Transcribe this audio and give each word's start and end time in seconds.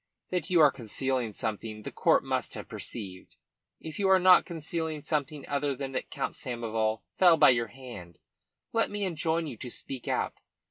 That 0.31 0.49
you 0.49 0.61
are 0.61 0.71
concealing 0.71 1.31
something 1.31 1.83
the 1.83 1.91
court 1.91 2.23
must 2.23 2.55
have 2.55 2.67
perceived. 2.67 3.35
If 3.79 3.99
you 3.99 4.09
are 4.09 4.17
not 4.17 4.47
concealing 4.47 5.03
something 5.03 5.47
other 5.47 5.75
than 5.75 5.91
that 5.91 6.09
Count 6.09 6.33
Samoval 6.33 7.03
fell 7.19 7.37
by 7.37 7.51
your 7.51 7.67
hand, 7.67 8.17
let 8.73 8.89
me 8.89 9.03
enjoin 9.05 9.45
you 9.45 9.57
to 9.57 9.69
speak 9.69 10.07
out. 10.07 10.39